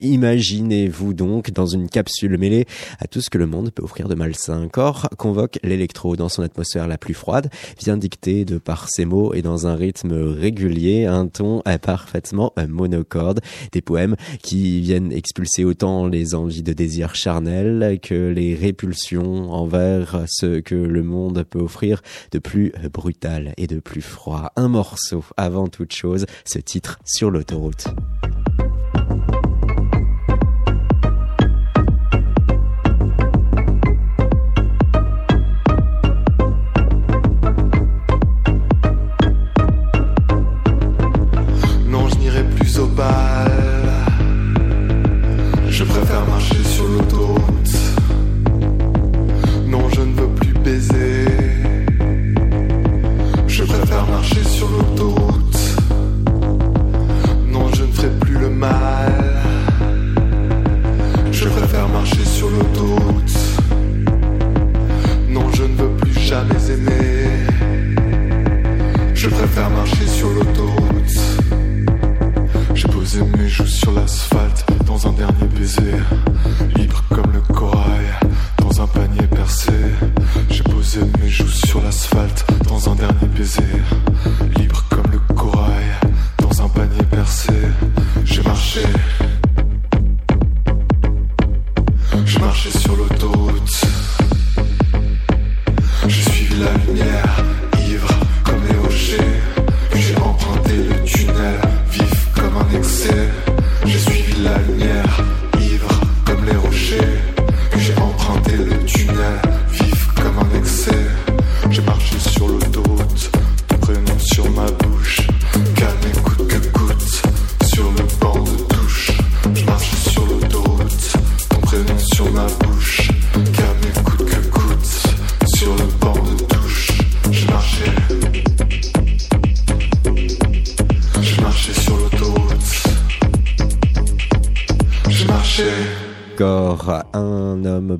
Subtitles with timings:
[0.00, 2.66] Imaginez-vous donc dans une capsule mêlée
[3.00, 4.68] à tout ce que le monde peut offrir de malsain.
[4.68, 9.34] Corps convoque l'électro dans son atmosphère la plus froide, vient dicter de par ses mots
[9.34, 13.40] et dans un rythme régulier un ton parfaitement monocorde,
[13.72, 20.26] des poèmes qui viennent expulser autant les envies de désir charnel que les répulsions envers
[20.28, 24.52] ce que le monde peut offrir de plus brutal et de plus froid.
[24.54, 27.88] Un morceau avant toute chose, ce titre sur l'autoroute.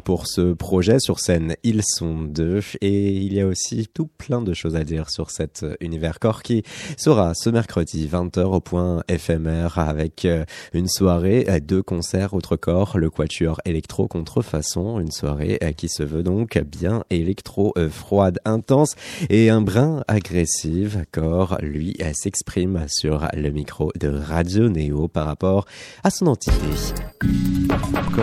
[0.04, 1.56] Pour ce projet sur scène.
[1.65, 5.31] Ils sont deux et il y a aussi tout plein de choses à dire sur
[5.31, 6.62] cet univers corps qui
[6.97, 12.56] sera ce mercredi 20h au point éphémère avec euh, une soirée, euh, deux concerts autre
[12.56, 18.38] corps, le quatuor électro contrefaçon, une soirée euh, qui se veut donc bien électro froide,
[18.44, 18.94] intense
[19.31, 21.04] et un brin agressive.
[21.10, 25.66] Corps, lui, s'exprime sur le micro de Radio Néo par rapport
[26.04, 26.53] à son entité.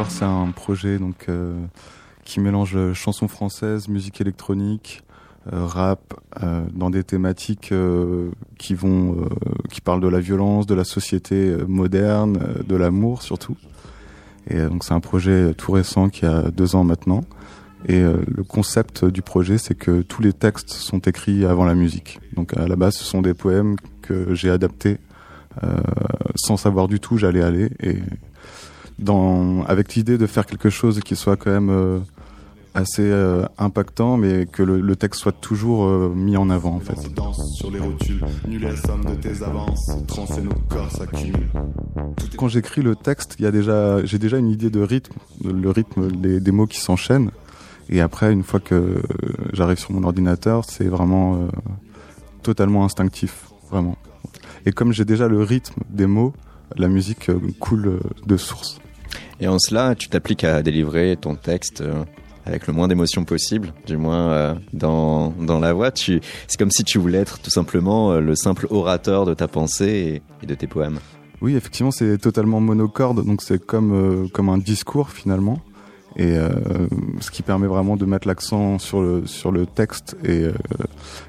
[0.09, 1.27] C'est un projet donc
[2.25, 5.03] qui mélange euh, chansons françaises, musique électronique,
[5.53, 7.73] euh, rap, euh, dans des thématiques
[8.57, 9.29] qui vont,
[9.69, 13.55] qui parlent de la violence, de la société moderne, de l'amour surtout.
[14.47, 17.21] Et donc c'est un projet tout récent qui a deux ans maintenant.
[17.87, 22.19] Et le concept du projet, c'est que tous les textes sont écrits avant la musique.
[22.35, 24.97] Donc à la base, ce sont des poèmes que j'ai adaptés
[26.35, 27.99] sans savoir du tout j'allais aller et
[28.99, 32.03] dans avec l'idée de faire quelque chose qui soit quand même
[32.75, 36.81] assez euh, impactant, mais que le, le, texte soit toujours euh, mis en avant en
[36.81, 36.95] fait.
[42.37, 45.69] Quand j'écris le texte, il y a déjà, j'ai déjà une idée de rythme, le
[45.69, 47.31] rythme des, des mots qui s'enchaînent.
[47.87, 49.01] Et après, une fois que
[49.53, 51.47] j'arrive sur mon ordinateur, c'est vraiment euh,
[52.43, 53.95] totalement instinctif, vraiment.
[54.65, 56.33] Et comme j'ai déjà le rythme des mots,
[56.75, 58.81] la musique coule de source.
[59.39, 61.83] Et en cela, tu t'appliques à délivrer ton texte
[62.45, 65.91] avec le moins d'émotion possible, du moins euh, dans, dans la voix.
[65.95, 66.21] C'est
[66.57, 70.45] comme si tu voulais être tout simplement euh, le simple orateur de ta pensée et,
[70.45, 70.99] de tes poèmes.
[71.41, 75.59] Oui, effectivement, c'est totalement monocorde, donc c'est comme, euh, comme un discours finalement.
[76.17, 76.37] Et
[77.19, 80.47] ce qui permet vraiment de mettre l'accent sur le, sur le texte et,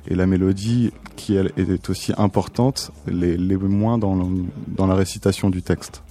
[0.07, 4.31] et la mélodie qui est aussi importante, les, les moins dans,
[4.69, 6.05] dans la récitation du texte.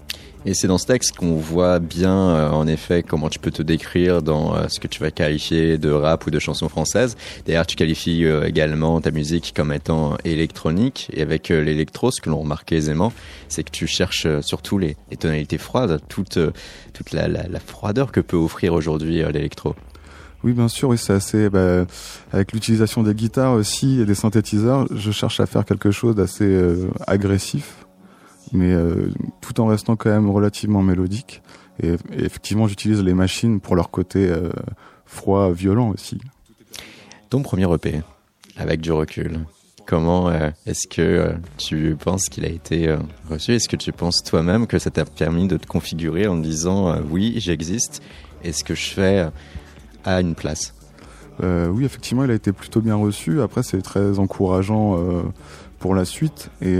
[0.47, 3.63] Et c'est dans ce texte qu'on voit bien, euh, en effet, comment tu peux te
[3.63, 7.17] décrire dans euh, ce que tu vas qualifier de rap ou de chanson française.
[7.47, 11.09] D'ailleurs, tu qualifies euh, également ta musique comme étant électronique.
[11.13, 13.11] Et avec l'électro, ce que l'on remarque aisément,
[13.47, 16.37] c'est que tu cherches surtout les, tonalités froides, toute,
[16.93, 19.75] toute la, la, la froideur que peut offrir aujourd'hui l'électro.
[20.43, 21.49] Oui, bien sûr, oui, c'est assez.
[21.49, 21.87] Bah,
[22.31, 26.55] avec l'utilisation des guitares aussi et des synthétiseurs, je cherche à faire quelque chose d'assez
[27.07, 27.84] agressif
[28.53, 29.09] mais euh,
[29.41, 31.41] tout en restant quand même relativement mélodique.
[31.81, 34.49] Et, effectivement, j'utilise les machines pour leur côté euh,
[35.05, 36.19] froid, violent aussi.
[37.29, 38.01] Ton premier EP,
[38.57, 39.39] avec du recul,
[39.87, 40.31] Comment
[40.65, 42.97] est-ce que tu penses qu'il a été
[43.29, 43.53] reçu?
[43.53, 47.35] Est-ce que tu penses toi-même que ça t'a permis de te configurer en disant oui,
[47.37, 48.01] j'existe
[48.43, 49.27] et ce que je fais
[50.03, 50.73] a une place
[51.39, 53.43] Oui, effectivement, il a été plutôt bien reçu.
[53.43, 54.97] Après, c'est très encourageant
[55.85, 56.49] pour la suite.
[56.63, 56.75] Et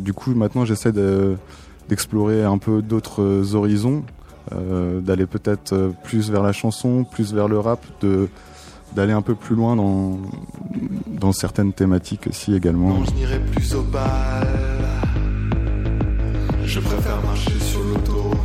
[0.00, 0.90] du coup, maintenant, j'essaie
[1.88, 4.02] d'explorer un peu d'autres horizons
[4.52, 8.28] euh, d'aller peut-être euh, plus vers la chanson, plus vers le rap, de
[8.96, 10.18] d'aller un peu plus loin dans,
[11.06, 12.88] dans certaines thématiques aussi également.
[12.88, 14.48] Non, je n'irai plus au bal.
[16.64, 18.38] Je préfère marcher sur l'autoroute.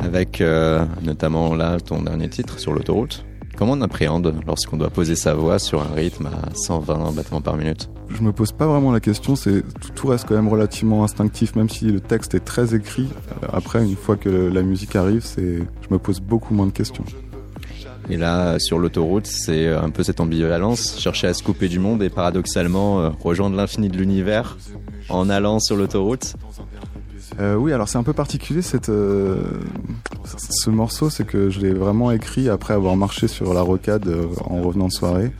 [0.00, 3.24] Avec euh, notamment là ton dernier titre sur l'autoroute.
[3.58, 7.56] Comment on appréhende lorsqu'on doit poser sa voix sur un rythme à 120 battements par
[7.56, 7.90] minute?
[8.08, 9.64] Je me pose pas vraiment la question, c'est
[9.96, 13.08] tout reste quand même relativement instinctif, même si le texte est très écrit.
[13.52, 17.04] Après, une fois que la musique arrive, c'est, je me pose beaucoup moins de questions.
[18.08, 22.00] Et là, sur l'autoroute, c'est un peu cette ambivalence, chercher à se couper du monde
[22.04, 24.56] et paradoxalement euh, rejoindre l'infini de l'univers
[25.08, 26.36] en allant sur l'autoroute.
[27.40, 29.42] Euh, oui, alors c'est un peu particulier cette, euh,
[30.24, 34.26] ce morceau, c'est que je l'ai vraiment écrit après avoir marché sur la rocade euh,
[34.44, 35.30] en revenant de soirée.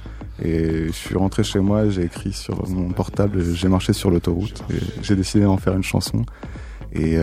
[0.41, 4.62] Et je suis rentré chez moi, j'ai écrit sur mon portable, j'ai marché sur l'autoroute
[5.03, 6.25] j'ai décidé d'en faire une chanson.
[6.93, 7.17] Et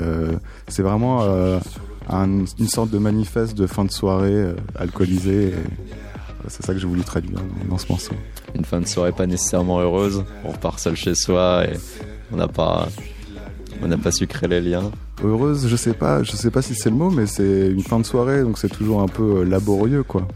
[0.68, 1.21] c'est vraiment
[2.10, 5.54] une sorte de manifeste de fin de soirée alcoolisée.
[6.50, 7.39] C'est ça que j'ai voulu traduire
[7.69, 8.16] dans ce morceau.
[8.54, 10.25] Une fin de soirée pas nécessairement heureuse.
[10.44, 11.78] On repart seul chez soi et
[12.33, 12.89] on n'a pas
[13.85, 14.91] on n'a pas su créer les liens.
[15.23, 17.99] Heureuse, je sais pas, je sais pas si c'est le mot, mais c'est une fin
[17.99, 20.27] de soirée, donc c'est toujours un peu euh, laborieux, quoi.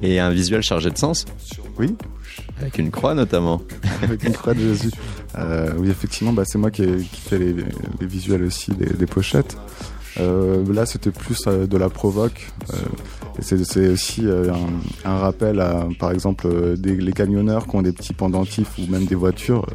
[0.00, 1.24] Et un visuel chargé de sens
[1.76, 1.96] Oui.
[2.60, 3.62] Avec une croix notamment.
[4.02, 4.90] Avec une croix de Jésus.
[5.36, 7.54] Euh, oui, effectivement, bah, c'est moi qui, ai, fait les,
[8.06, 9.56] visuels aussi des pochettes.
[10.20, 12.50] Euh, là, c'était plus euh, de la provoque.
[12.72, 12.76] Euh,
[13.40, 14.24] c'est aussi
[15.04, 19.06] un, rappel à, par exemple, des, les camionneurs qui ont des petits pendentifs ou même
[19.06, 19.66] des voitures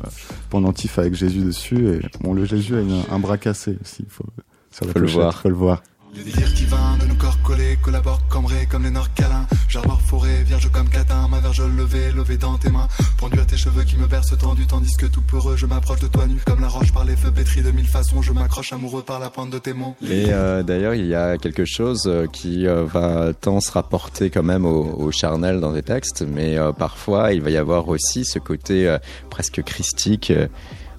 [0.50, 1.90] pendentifs avec Jésus dessus.
[1.90, 4.04] Et bon, le Jésus a un bras cassé aussi.
[4.04, 4.24] Il faut,
[4.72, 5.42] faut, le voir.
[5.42, 5.84] faut le voir.
[6.16, 9.46] Le délire divin de nos corps collés collabore cambrés comme les nord câlins.
[9.68, 12.88] J'arbore forêt, vierge comme catin, ma verge levée, levée dans tes mains.
[13.20, 16.08] Pendu à tes cheveux qui me bercent tendu, tandis que tout peureux, je m'approche de
[16.08, 18.24] toi nu comme la roche par les feux pétris de mille façons.
[18.24, 19.96] Je m'accroche amoureux par la pointe de tes mots.
[20.02, 24.32] Et euh, d'ailleurs, il y a quelque chose euh, qui euh, va tant se rapporter
[24.32, 28.26] quand même au, au charnel dans des textes, mais parfois il va y avoir aussi
[28.26, 28.98] ce côté
[29.30, 30.34] presque christique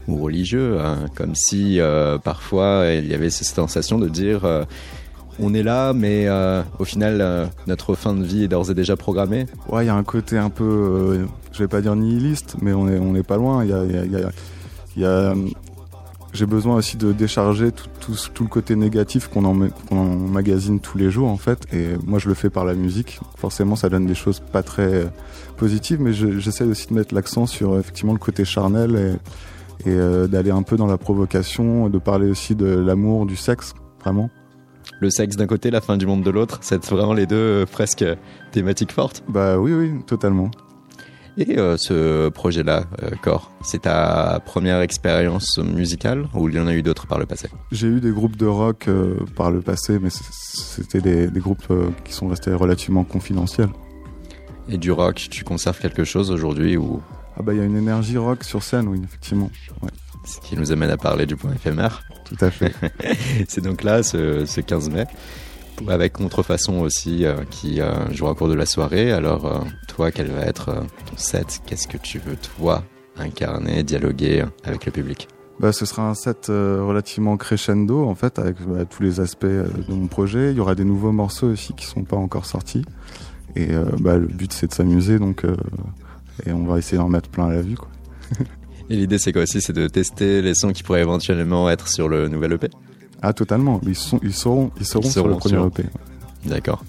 [0.07, 1.81] ou religieux, hein, comme si
[2.25, 4.43] parfois il y avait cette sensation de dire
[5.41, 8.75] on est là, mais euh, au final, euh, notre fin de vie est d'ores et
[8.75, 9.47] déjà programmée.
[9.69, 12.73] Ouais, il y a un côté un peu, euh, je vais pas dire nihiliste, mais
[12.73, 13.65] on est, on pas loin.
[13.65, 13.71] Il
[14.97, 15.35] y a,
[16.33, 21.11] j'ai besoin aussi de décharger tout, tout, le côté négatif qu'on en, magazine tous les
[21.11, 21.67] jours, en fait.
[21.73, 23.19] Et moi, je le fais par la musique.
[23.37, 25.11] Forcément, ça donne des choses pas très
[25.57, 29.19] positives, mais j'essaie aussi de mettre l'accent sur effectivement le côté charnel
[29.87, 29.97] et
[30.29, 34.31] d'aller un peu dans la provocation, de parler aussi de l'amour, du sexe, vraiment
[35.01, 36.59] le sexe d'un côté, la fin du monde de l'autre.
[36.63, 38.05] C'est vraiment les deux euh, presque
[38.53, 39.25] thématiques fortes.
[39.29, 40.51] Bah oui, oui, totalement.
[41.39, 46.67] Et euh, ce projet-là, euh, Core, c'est ta première expérience musicale ou il y en
[46.67, 47.49] a eu d'autres par le passé?
[47.73, 48.89] J'ai eu des groupes de rock
[49.37, 51.73] par le passé, mais c'était des, groupes
[52.05, 53.71] qui sont restés relativement confidentiels.
[54.69, 57.01] Et du rock, tu conserves quelque chose aujourd'hui ou?
[57.37, 59.51] Ah bah il y a une énergie rock sur scène, oui, effectivement.
[60.31, 62.05] Ce qui nous amène à parler du point éphémère.
[62.25, 62.73] Tout à fait.
[63.49, 65.05] c'est donc là, ce, 15 mai,
[65.89, 69.11] avec Contrefaçon aussi, euh, qui euh, jouera au cours de la soirée.
[69.11, 71.61] Alors, euh, toi, quel va être ton set?
[71.67, 72.85] Qu'est-ce que tu veux, toi,
[73.17, 75.27] incarner, dialoguer avec le public?
[75.59, 79.93] Bah, ce sera un set relativement crescendo en fait avec bah, tous les aspects de
[79.93, 80.53] mon projet.
[80.53, 82.83] Il y aura des nouveaux morceaux aussi qui sont pas encore sortis.
[83.57, 85.45] Et bah, le but c'est de s'amuser donc
[86.47, 87.77] et on va essayer d'en mettre plein à la vue.
[87.77, 87.89] Quoi.
[88.91, 92.09] Et l'idée, c'est quoi aussi C'est de tester les sons qui pourraient éventuellement être sur
[92.09, 92.69] le nouvel EP
[93.23, 93.81] Ah, totalement.
[93.87, 95.85] Ils, sont, ils, seront, ils seront, sur le premier EP.
[96.45, 96.83] D'accord.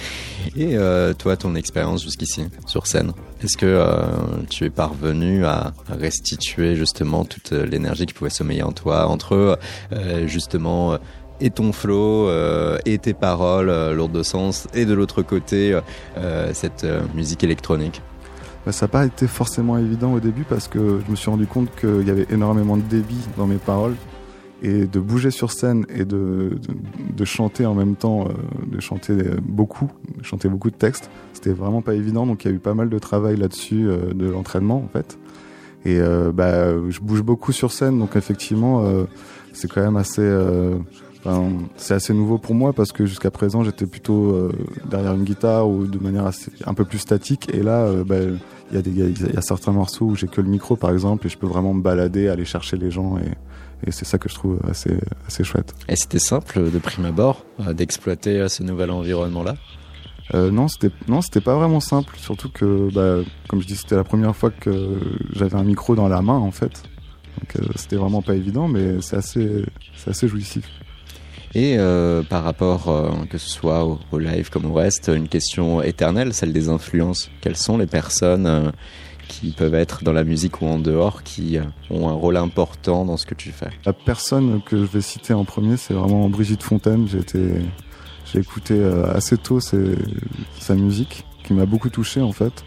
[0.56, 4.02] Et euh, toi, ton expérience jusqu'ici sur scène, est-ce que euh,
[4.48, 9.58] tu es parvenu à restituer justement toute l'énergie qui pouvait sommeiller en toi entre
[9.92, 10.96] euh, justement
[11.40, 12.30] et ton flow
[12.86, 15.76] et tes paroles lourdes de sens et de l'autre côté
[16.52, 18.00] cette musique électronique?
[18.64, 21.46] Bah, ça n'a pas été forcément évident au début parce que je me suis rendu
[21.46, 23.94] compte qu'il y avait énormément de débit dans mes paroles
[24.62, 26.60] et de bouger sur scène et de,
[27.16, 28.32] de, chanter en même temps, euh,
[28.66, 32.26] de chanter beaucoup, de chanter beaucoup de textes, c'était vraiment pas évident.
[32.26, 35.18] Donc il y a eu pas mal de travail là-dessus, euh, de l'entraînement en fait.
[35.84, 38.84] Et euh, bah, je bouge beaucoup sur scène, donc effectivement,
[39.52, 40.22] c'est quand même assez
[41.76, 44.52] c'est assez nouveau pour moi parce que jusqu'à présent j'étais plutôt euh,
[44.90, 46.28] derrière une guitare ou de manière
[46.66, 48.16] un peu plus statique et là euh, bah,
[48.72, 51.46] il y, a certains morceaux où j'ai que le micro par exemple et je peux
[51.46, 53.30] vraiment me balader, aller chercher les gens et,
[53.90, 55.74] c'est ça que je trouve assez, assez chouette.
[55.88, 59.56] Et c'était simple de prime abord euh, d'exploiter ce nouvel environnement là
[60.34, 62.14] non, c'était non, c'était pas vraiment simple.
[62.16, 64.98] Surtout que, bah, comme je dis, c'était la première fois que
[65.34, 66.84] j'avais un micro dans la main en fait.
[67.38, 70.64] Donc c'était vraiment pas évident, mais c'est assez, c'est assez jouissif.
[71.54, 75.82] Et euh, par rapport, euh, que ce soit au, live comme au reste, une question
[75.82, 77.30] éternelle, celle des influences.
[77.42, 78.70] Quelles sont les personnes euh,
[79.28, 81.58] qui peuvent être dans la musique ou en dehors qui
[81.90, 83.68] ont un rôle important dans ce que tu fais?
[83.84, 87.06] La personne que je vais citer en premier, c'est vraiment Brigitte Fontaine.
[87.06, 87.52] J'ai été,
[88.32, 88.82] j'ai écouté
[89.14, 92.64] assez tôt sa musique, qui m'a beaucoup touché en fait,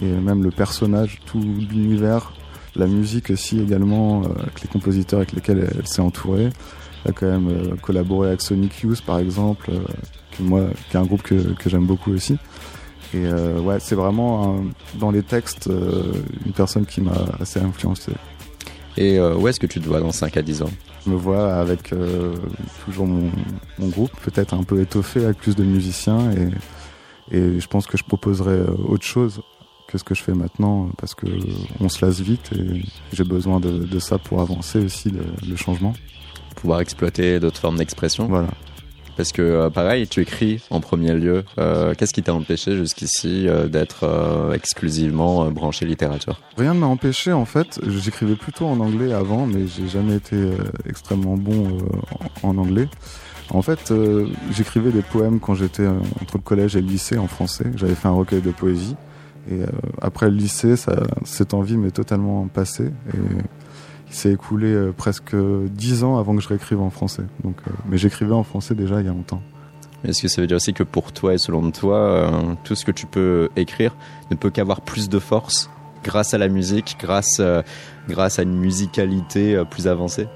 [0.00, 2.32] et même le personnage, tout l'univers,
[2.76, 6.50] la musique aussi également, avec les compositeurs avec lesquels elle s'est entourée
[7.06, 9.80] a quand même euh, collaboré avec Sonic Youth par exemple, euh,
[10.32, 12.38] qui, moi, qui est un groupe que, que j'aime beaucoup aussi.
[13.14, 14.60] Et euh, ouais, c'est vraiment
[14.98, 15.70] dans les textes
[16.44, 18.12] une personne qui m'a assez influencé.
[18.96, 20.70] Et où est-ce que tu te vois dans 5 à 10 ans?
[21.04, 21.94] Je me vois avec
[22.84, 23.30] toujours mon,
[23.78, 27.96] mon groupe, peut-être un peu étoffé avec plus de musiciens et, et je pense que
[27.96, 29.40] je proposerai autre chose
[29.86, 31.26] que ce que je fais maintenant parce que
[31.80, 32.82] on se lasse vite et
[33.12, 35.94] j'ai besoin de, de, ça pour avancer aussi le, le changement
[36.56, 38.26] pouvoir exploiter d'autres formes d'expression.
[38.26, 38.48] Voilà.
[39.16, 41.44] Parce que euh, pareil, tu écris en premier lieu.
[41.58, 44.04] Euh, qu'est-ce qui t'a empêché jusqu'ici euh, d'être
[44.54, 46.38] exclusivement branché littérature?
[46.58, 47.80] Rien ne m'a empêché en fait.
[47.86, 50.36] J'écrivais plutôt en anglais avant, mais j'ai jamais été
[50.88, 51.78] extrêmement bon
[52.42, 52.88] en, anglais.
[53.50, 53.92] En fait,
[54.50, 57.66] j'écrivais des poèmes quand j'étais entre le collège et le lycée en français.
[57.76, 58.96] J'avais fait un recueil de poésie.
[59.50, 59.60] Et
[60.02, 62.90] après le lycée, ça, cette envie m'est totalement passée.
[63.14, 63.18] Et
[64.08, 67.24] il s'est écoulé euh, presque dix ans avant que je réécrive en français.
[67.42, 69.42] Donc, euh, mais j'écrivais en français déjà il y a longtemps.
[70.04, 72.84] Est-ce que ça veut dire aussi que pour toi et selon toi, euh, tout ce
[72.84, 73.96] que tu peux écrire
[74.30, 75.70] ne peut qu'avoir plus de force
[76.04, 77.40] grâce à la musique, grâce,
[78.08, 80.28] grâce à une musicalité plus avancée?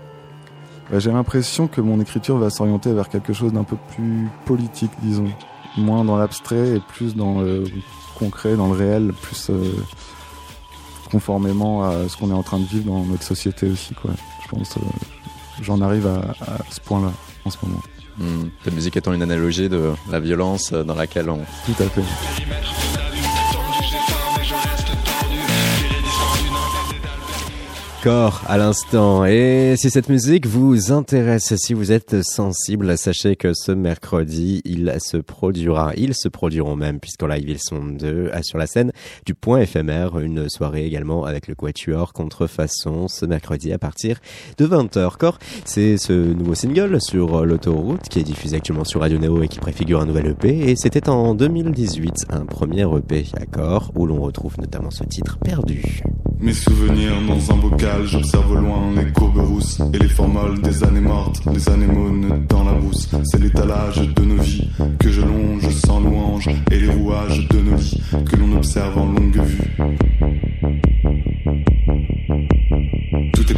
[0.91, 4.91] Bah, J'ai l'impression que mon écriture va s'orienter vers quelque chose d'un peu plus politique,
[5.03, 5.29] disons.
[5.77, 7.63] Moins dans l'abstrait et plus dans le
[8.19, 9.53] concret, dans le réel, plus
[11.11, 13.95] conformément à ce qu'on est en train de vivre dans notre société aussi.
[13.95, 14.13] Quoi.
[14.43, 14.81] Je pense euh,
[15.63, 16.35] j'en arrive à,
[16.71, 17.13] ce point-là
[17.45, 17.81] en ce moment.
[18.19, 18.49] Hmm.
[18.65, 21.41] Ta musique étant une analogie de la violence dans laquelle on...
[21.67, 22.90] Tout à fait.
[28.03, 29.25] Corps à l'instant.
[29.27, 34.95] Et si cette musique vous intéresse, si vous êtes sensible, sachez que ce mercredi, il
[35.01, 38.93] se produira, ils se produiront même, puisqu'en live ils sont deux sur la scène
[39.27, 44.19] du Point éphémère, une soirée également avec le Quatuor Contrefaçon ce mercredi à partir
[44.57, 45.17] de 20h.
[45.17, 49.49] Corps, c'est ce nouveau single sur l'autoroute qui est diffusé actuellement sur Radio Neo et
[49.49, 50.71] qui préfigure un nouvel EP.
[50.71, 55.39] Et c'était en 2018, un premier EP à Corps, où l'on retrouve notamment ce titre
[55.39, 56.03] perdu.
[58.05, 62.65] J'observe au loin les courbes rousses et les formoles des années mortes, les anémones dans
[62.65, 63.09] la brousse.
[63.25, 64.69] C'est l'étalage de nos vies
[64.99, 69.07] que je longe sans louange et les rouages de nos lits que l'on observe en
[69.07, 69.71] longue vue.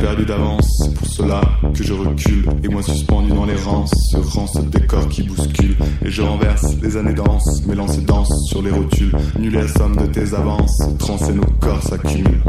[0.02, 1.40] Perdu d'avance, pour cela
[1.72, 5.76] que je recule et moi suspendu dans les rangs, ce rang, ce décor qui bouscule
[6.04, 9.68] et je renverse les années danses, mes lancers dansent sur les rotules, nul est la
[9.68, 12.42] somme de tes avances, et nos corps s'accumulent.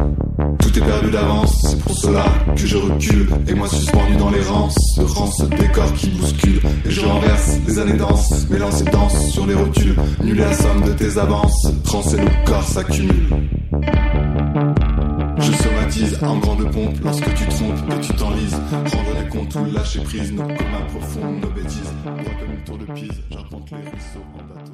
[0.57, 3.27] Tout est perdu d'avance, c'est pour cela que je recule.
[3.47, 6.59] Et moi suspendu dans les rangs, ce rang, ce décor qui bouscule.
[6.85, 9.95] Et je renverse les années danses, mes lancers dansent sur les rotules.
[10.23, 13.29] Nul est la somme de tes avances, trans et nos corps s'accumulent.
[15.93, 18.53] Je somatise en grande pompe lorsque tu trompes et tu t'enlises.
[18.53, 21.93] Rendre des comptes ou lâcher prise, nos communs profonds, nos bêtises.
[22.03, 24.71] Droit comme une tour de Pise, j'arpente les ruisseaux en bateau.